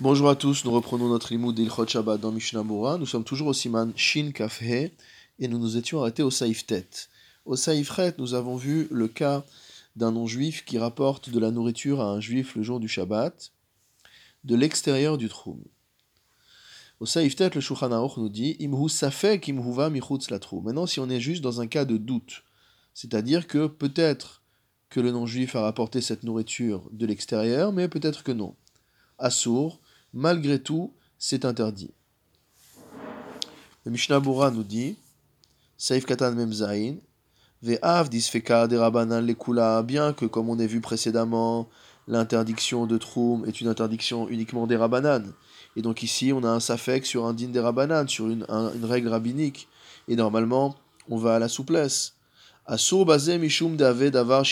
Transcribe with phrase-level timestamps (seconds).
[0.00, 2.64] Bonjour à tous, nous reprenons notre limoud d'Ilchot Shabbat dans Mishnah.
[2.64, 4.90] Nous sommes toujours au Siman Shin Kafhe et
[5.38, 6.88] nous nous étions arrêtés au Saïf Tet.
[7.44, 9.44] Au Saïf Ret, nous avons vu le cas
[9.94, 13.52] d'un non-juif qui rapporte de la nourriture à un juif le jour du Shabbat
[14.42, 15.62] de l'extérieur du Troum.
[16.98, 21.08] Au Saïf Tet, le Shulchan nous dit Imhu safek imhuva michutz la Maintenant, si on
[21.08, 22.42] est juste dans un cas de doute,
[22.94, 24.42] c'est-à-dire que peut-être
[24.90, 28.56] que le non-juif a rapporté cette nourriture de l'extérieur, mais peut-être que non.
[29.18, 29.80] Assour,
[30.14, 31.90] malgré tout, c'est interdit.
[33.84, 34.96] Le Mishnah Bura nous dit,
[35.76, 36.34] Saif Katan
[37.62, 41.68] Ve'av lekula, bien que, comme on a vu précédemment,
[42.06, 45.32] l'interdiction de Troum est une interdiction uniquement des Rabanan.
[45.76, 48.44] Et donc ici, on a un safek sur un din des Rabanan, sur une,
[48.84, 49.68] règle rabbinique.
[50.08, 50.76] Et normalement,
[51.08, 52.14] on va à la souplesse.
[52.66, 54.44] Asur dave davar.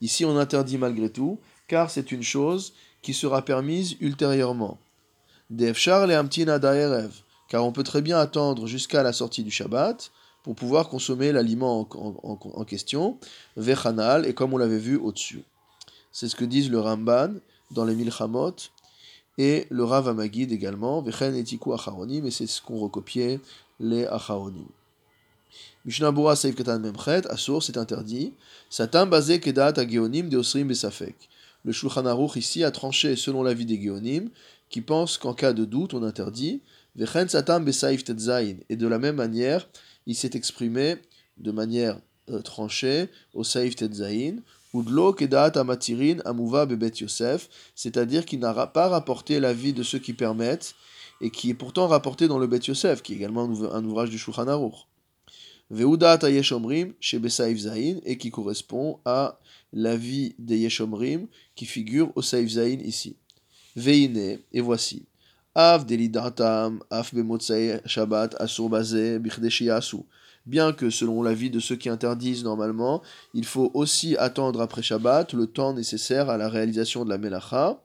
[0.00, 1.38] Ici, on interdit malgré tout,
[1.68, 2.72] car c'est une chose
[3.02, 4.78] qui sera permise ultérieurement.
[5.50, 7.12] Defchar le amtina daerev,
[7.48, 11.88] car on peut très bien attendre jusqu'à la sortie du Shabbat pour pouvoir consommer l'aliment
[11.92, 13.18] en, question,
[13.56, 15.42] vechanal, et comme on l'avait vu au-dessus.
[16.12, 17.34] C'est ce que disent le Ramban
[17.70, 18.56] dans les Milchamot
[19.38, 23.40] et le Rav Amagid également, vechen etiku acharonim, et c'est ce qu'ont recopié
[23.78, 24.66] les acharonim.
[25.84, 28.34] Mishnah Bura Seif Katan Memchet, Asur, c'est interdit.
[28.68, 31.16] Satam basé kedat ageonim de osrim besafek.
[31.64, 34.30] Le Shulchan Aruch ici a tranché selon l'avis des Géonim,
[34.68, 36.62] qui pensent qu'en cas de doute, on interdit.
[36.96, 39.68] Et de la même manière,
[40.06, 40.96] il s'est exprimé
[41.38, 41.98] de manière
[42.30, 44.36] euh, tranchée au Saif Tetzain,
[45.16, 50.74] Kedat Amatirin Amuva Bebet Yosef, c'est-à-dire qu'il n'a pas rapporté l'avis de ceux qui permettent,
[51.20, 54.18] et qui est pourtant rapporté dans le Bet Yosef, qui est également un ouvrage du
[54.18, 54.86] Shulchan Aruch.
[55.70, 59.38] Veudat Ayeshomrim chez Besaif Zain, et qui correspond à
[59.72, 63.16] l'avis des Yeshomrim qui figure au Saif Zain ici.
[63.76, 65.06] Veine, et voici.
[65.54, 69.20] Av delidatam, af bemotsae Shabbat, asur bazé.
[70.46, 73.00] Bien que, selon l'avis de ceux qui interdisent normalement,
[73.34, 77.80] il faut aussi attendre après Shabbat le temps nécessaire à la réalisation de la Melacha.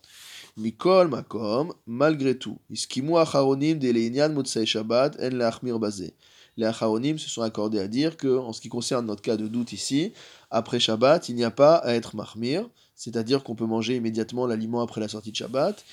[0.57, 2.57] Mikol makom, malgré tout.
[2.71, 6.15] Iskimu acharonim de leinyan motsae Shabbat, en lachmir bazé
[6.57, 9.47] les Acharonim se sont accordés à dire que, en ce qui concerne notre cas de
[9.47, 10.13] doute ici,
[10.51, 14.81] après Shabbat, il n'y a pas à être mahmir, c'est-à-dire qu'on peut manger immédiatement l'aliment
[14.81, 15.83] après la sortie de Shabbat.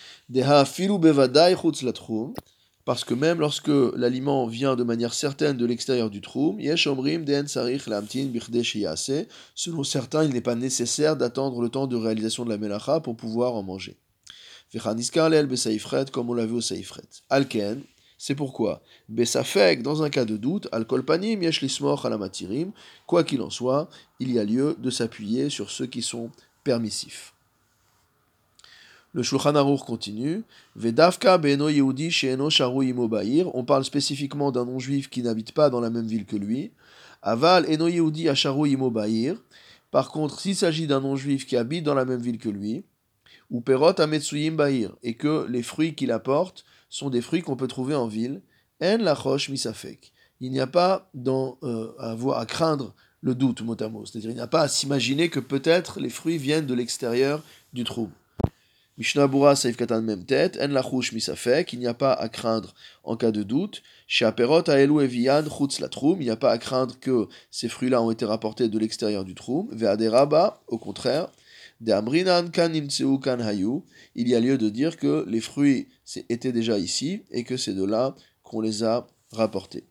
[2.85, 6.61] Parce que même lorsque l'aliment vient de manière certaine de l'extérieur du troum,
[9.55, 13.17] selon certains, il n'est pas nécessaire d'attendre le temps de réalisation de la melacha pour
[13.17, 13.97] pouvoir en manger.
[16.13, 17.03] Comme on l'a vu au Saifret.
[17.31, 17.83] Alken,
[18.25, 20.69] c'est pourquoi, Bessafek, dans un cas de doute,
[23.09, 23.89] quoi qu'il en soit,
[24.21, 26.31] il y a lieu de s'appuyer sur ceux qui sont
[26.63, 27.35] permissifs.
[29.13, 30.45] Le Shulchan continue.
[30.77, 32.15] Vedavka beno Yehudi
[33.53, 36.71] on parle spécifiquement d'un non-juif qui n'habite pas dans la même ville que lui.
[37.23, 39.35] Aval eno Yehudi asharu imobair.
[39.91, 42.85] Par contre, s'il s'agit d'un non-juif qui habite dans la même ville que lui,
[43.51, 47.69] ou perot ametsuyim bahir, et que les fruits qu'il apporte sont des fruits qu'on peut
[47.69, 48.43] trouver en ville.
[48.83, 50.13] En la roche misafek.
[50.41, 54.05] Il n'y a pas dans, euh, à, à craindre le doute mot à mot.
[54.05, 57.43] C'est-à-dire il n'y a pas à s'imaginer que peut-être les fruits viennent de l'extérieur
[57.73, 58.11] du trou.
[58.99, 62.29] Mishnah Bura Saif Katan même tête, En la chouche misafek, il n'y a pas à
[62.29, 63.83] craindre en cas de doute.
[64.07, 68.03] Chez Aperot Aelu Evian Chutz la il n'y a pas à craindre que ces fruits-là
[68.03, 69.69] ont été rapportés de l'extérieur du troum.
[69.73, 71.29] Ve'aderaba, au contraire,
[71.85, 71.89] il
[74.29, 75.89] y a lieu de dire que les fruits
[76.29, 79.85] étaient déjà ici et que c'est de là qu'on les a rapportés.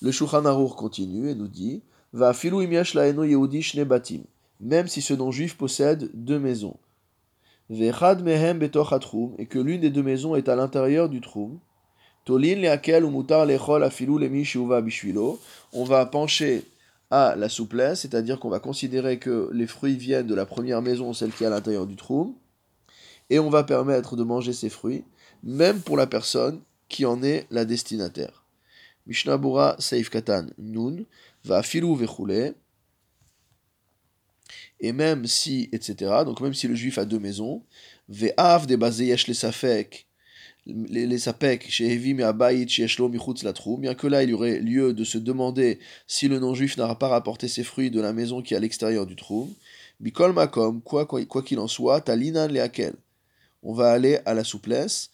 [0.00, 1.82] Le Shulchan Aruch continue et nous dit
[2.12, 4.22] Va batim,
[4.60, 6.76] même si ce non-juif possède deux maisons.
[7.68, 11.58] mehem et que l'une des deux maisons est à l'intérieur du troum.
[12.24, 14.48] Tolin leakel lechol afilu lemi
[14.82, 15.38] bishvilo.
[15.74, 16.64] On va pencher
[17.10, 21.12] à la souplesse, c'est-à-dire qu'on va considérer que les fruits viennent de la première maison,
[21.12, 22.38] celle qui est à l'intérieur du trou,
[23.30, 25.04] et on va permettre de manger ces fruits,
[25.42, 28.44] même pour la personne qui en est la destinataire.
[29.06, 31.04] Mishnabura Seif Katan Nun,
[31.44, 32.54] va filou vechoule,
[34.80, 37.62] et même si, etc., donc même si le juif a deux maisons,
[38.08, 40.06] ve'av de yesh le safek,
[40.66, 42.86] les sapek chez Evim et Abayit chez
[43.54, 46.98] trou, bien que là il y aurait lieu de se demander si le non-juif n'aura
[46.98, 49.52] pas rapporté ses fruits de la maison qui est à l'extérieur du trou.
[50.00, 51.06] Bikol Makom, quoi
[51.44, 52.94] qu'il en soit, Talinan Leakel.
[53.62, 55.10] On va aller à la souplesse.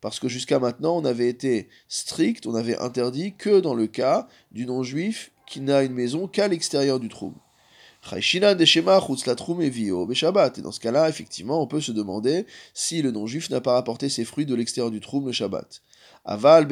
[0.00, 4.28] Parce que jusqu'à maintenant, on avait été strict, on avait interdit que dans le cas
[4.52, 7.34] du non-juif qui n'a une maison qu'à l'extérieur du trou.
[8.12, 8.20] Et
[10.60, 14.24] dans ce cas-là, effectivement, on peut se demander si le non-juif n'a pas rapporté ses
[14.24, 15.82] fruits de l'extérieur du troum le Shabbat.
[16.26, 16.66] Aval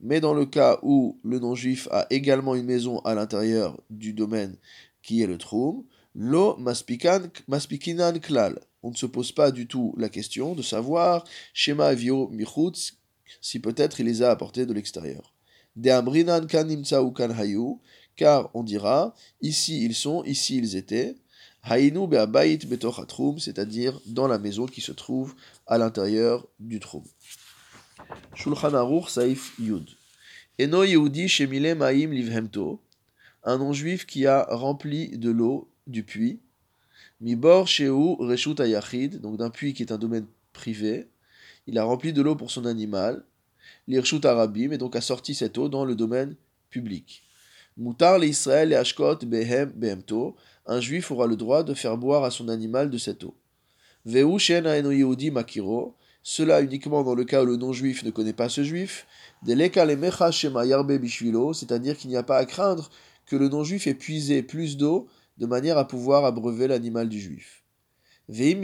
[0.00, 4.56] mais dans le cas où le non-juif a également une maison à l'intérieur du domaine
[5.02, 5.84] qui est le troum,
[6.14, 8.58] lo maspikinan klal.
[8.82, 11.24] On ne se pose pas du tout la question de savoir
[11.54, 12.98] shema avio michutz
[13.40, 15.32] si peut-être il les a apportés de l'extérieur.
[15.76, 16.68] De amrinan kan
[17.14, 17.80] kan hayu,
[18.16, 21.16] car on dira ici ils sont, ici ils étaient.
[21.64, 23.00] Hainu be'abayit betoch
[23.38, 25.34] c'est-à-dire dans la maison qui se trouve
[25.66, 27.04] à l'intérieur du troum.
[28.34, 29.88] Shulchan Aruch Saif Yud.
[30.58, 32.82] Eno Yehudi Shemile Maim Livhemto,
[33.44, 36.40] un non-juif qui a rempli de l'eau du puits,
[37.20, 41.08] Mibor Sheu Reshut Ayachid, donc d'un puits qui est un domaine privé,
[41.66, 43.24] il a rempli de l'eau pour son animal,
[43.86, 46.36] l'Irshut Arabim, et donc a sorti cette eau dans le domaine
[46.70, 47.22] public.
[47.78, 49.18] Israël et Ashkot
[50.66, 53.34] un juif aura le droit de faire boire à son animal de cette eau.
[54.04, 58.48] Veu Shen Yehudi Makiro, cela uniquement dans le cas où le non-juif ne connaît pas
[58.48, 59.06] ce juif,
[59.44, 59.72] c'est-à-dire
[61.96, 62.90] qu'il n'y a pas à craindre
[63.26, 65.06] que le non-juif ait puisé plus d'eau
[65.38, 67.64] de manière à pouvoir abreuver l'animal du juif.
[68.28, 68.54] Si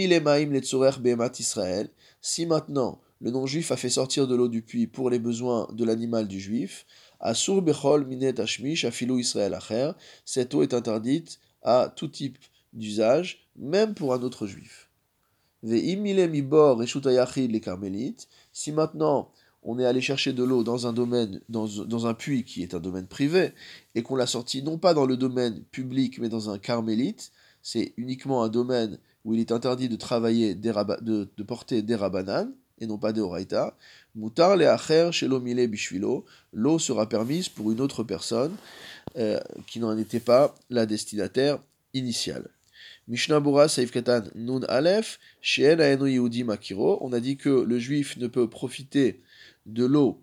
[2.46, 6.28] maintenant le non-juif a fait sortir de l'eau du puits pour les besoins de l'animal
[6.28, 6.86] du juif,
[7.20, 9.92] Asur Bechol Minet Ashmish Afilu Israël Acher,
[10.24, 12.38] cette eau est interdite à tout type
[12.72, 14.88] d'usage, même pour un autre juif.
[15.62, 19.30] les carmélites, si maintenant
[19.62, 22.80] on est allé chercher de l'eau dans un domaine, dans, un puits qui est un
[22.80, 23.52] domaine privé,
[23.94, 27.92] et qu'on l'a sorti non pas dans le domaine public, mais dans un carmélite, c'est
[27.96, 32.86] uniquement un domaine où il est interdit de travailler, de, de, porter des rabananes, et
[32.86, 33.76] non pas des oraita.
[34.14, 38.56] Mutar le acher shelomile bishvilo, l'eau sera permise pour une autre personne
[39.16, 41.58] euh, qui n'en était pas la destinataire
[41.94, 42.48] initiale.
[43.08, 48.16] Mishnah Bura Saif Katan Nun Aleph, Sheen Yehudi Makiro, on a dit que le juif
[48.18, 49.22] ne peut profiter
[49.66, 50.22] de l'eau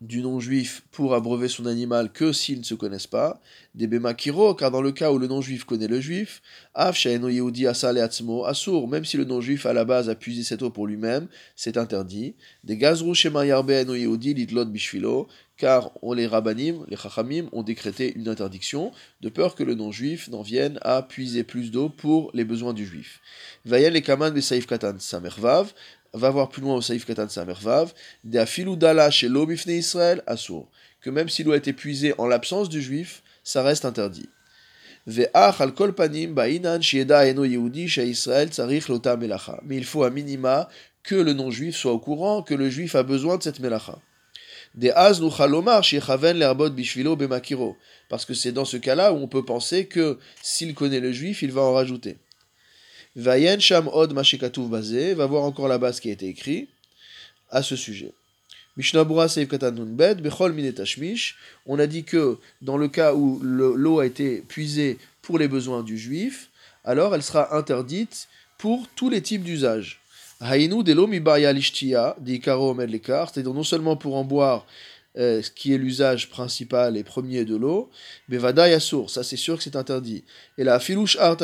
[0.00, 3.40] du non-juif pour abreuver son animal que s'ils ne se connaissent pas,
[3.74, 6.40] des bemakiro, car dans le cas où le non-juif connaît le juif,
[6.74, 10.62] af yehudi asale atzmo asur, même si le non-juif à la base a puisé cette
[10.62, 15.28] eau pour lui-même, c'est interdit, des gazru shema yarbe yehudi litlot bishvilo,
[15.58, 20.28] car on les rabbanim, les chachamim, ont décrété une interdiction, de peur que le non-juif
[20.28, 23.20] n'en vienne à puiser plus d'eau pour les besoins du juif.
[23.64, 24.32] Vayen les kaman
[24.68, 24.98] katan
[26.12, 27.92] va voir plus loin au Saïf Katan Samervav,
[28.34, 30.68] Afiludala chez l'Obifne Israël, Assour,
[31.00, 34.28] que même s'il doit être épuisé en l'absence du juif, ça reste interdit.
[35.06, 35.30] Mais
[39.70, 40.68] il faut à minima
[41.02, 43.98] que le non-juif soit au courant que le juif a besoin de cette melacha.
[48.08, 51.40] Parce que c'est dans ce cas-là où on peut penser que s'il connaît le juif,
[51.42, 52.18] il va en rajouter.
[53.18, 56.68] Vayen Sham Od Mashikatuv Bazé, va voir encore là-bas ce qui a été écrit
[57.50, 58.12] à ce sujet.
[58.76, 61.36] Mishnabura Seif Bed, Bechol Minetashmish,
[61.66, 65.82] on a dit que dans le cas où l'eau a été puisée pour les besoins
[65.82, 66.50] du juif,
[66.84, 70.00] alors elle sera interdite pour tous les types d'usages.
[70.40, 74.64] Hainu Delo Mibaya Lishtia, dit Karo c'est-à-dire non seulement pour en boire
[75.18, 77.90] euh, qui est l'usage principal et premier de l'eau,
[78.28, 80.24] Bevada Yassur, ça c'est sûr que c'est interdit.
[80.58, 81.38] Et la Filouch Art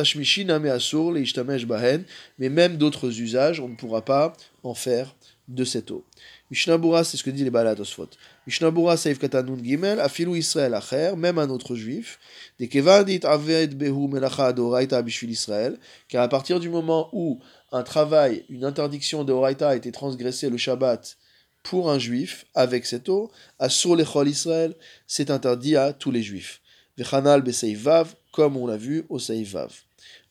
[0.47, 2.05] Name Asur, Ishtamesh Bahen,
[2.39, 5.15] mais même d'autres usages, on ne pourra pas en faire
[5.49, 6.05] de cette eau.
[6.51, 8.09] Mishnabura, c'est ce que dit les Balat Osfot.
[8.47, 12.19] Mishnabura Saif Katanun Gimel, Afilou Israël Acher, même un autre juif,
[12.59, 15.79] des Kevadit Aved Behu Melacha Doraita Bishvil Israël,
[16.09, 17.41] car à partir du moment où
[17.73, 21.17] un travail, une interdiction de Oraita a été transgressée le Shabbat,
[21.65, 24.75] pour un juif avec cette eau, à sur les Israël,
[25.09, 26.61] c'est interdit à tous les juifs.
[26.97, 29.73] Vechanal beseivav, comme on l'a vu au seivav.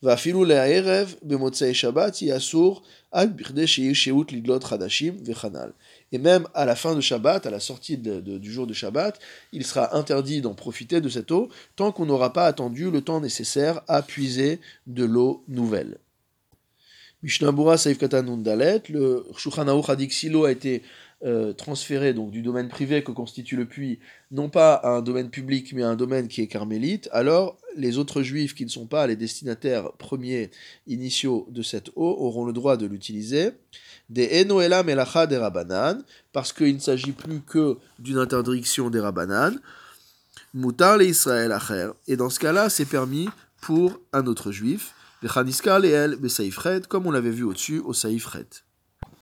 [0.00, 5.72] Vafilu le'aerev bemotzei shabbat yasur ad birde sheut lidlot hadashim vechanal.
[6.12, 9.18] Et même à la fin de Shabbat, à la sortie du jour de Shabbat,
[9.52, 13.20] il sera interdit d'en profiter de cette eau tant qu'on n'aura pas attendu le temps
[13.20, 15.98] nécessaire à puiser de l'eau nouvelle.
[17.24, 20.82] Mishnah Saif Katanundalet, le Shulchan si a été
[21.24, 23.98] euh, transféré donc du domaine privé que constitue le puits,
[24.30, 27.98] non pas à un domaine public, mais à un domaine qui est carmélite, alors les
[27.98, 30.50] autres juifs qui ne sont pas les destinataires premiers
[30.86, 33.52] initiaux de cette eau auront le droit de l'utiliser.
[34.10, 36.02] Des Enoela Melacha des Rabanan,
[36.32, 39.58] parce qu'il ne s'agit plus que d'une interdiction des Rabanan.
[40.52, 43.28] Mutar le Israël Acher, et dans ce cas-là, c'est permis
[43.60, 44.94] pour un autre juif.
[46.88, 48.46] comme on l'avait vu au-dessus, au Saïfret.